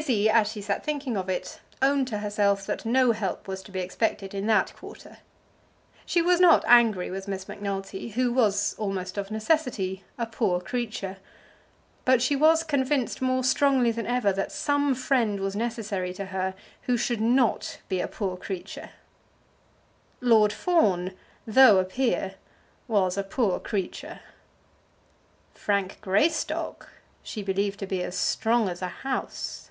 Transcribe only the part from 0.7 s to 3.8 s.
thinking of it, owned to herself that no help was to be